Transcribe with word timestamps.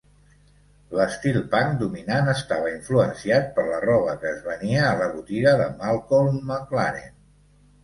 L'estil 0.99 1.35
punk 1.51 1.75
dominant 1.81 2.31
estava 2.33 2.71
influenciat 2.77 3.53
per 3.59 3.67
la 3.69 3.83
roba 3.85 4.17
que 4.25 4.33
es 4.33 4.41
venia 4.49 4.83
a 4.89 4.97
la 5.03 5.13
botiga 5.15 5.55
de 5.63 5.71
Malcolm 5.85 6.43
McLaren. 6.51 7.17